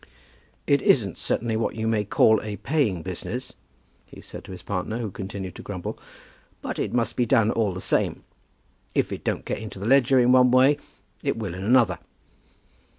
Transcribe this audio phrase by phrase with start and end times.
[0.65, 3.53] "It isn't certainly what you may call a paying business,"
[4.07, 5.99] he said to his partner, who continued to grumble;
[6.63, 8.23] "but it must be done all the same.
[8.95, 10.79] If it don't get into the ledger in one way
[11.23, 11.99] it will in another."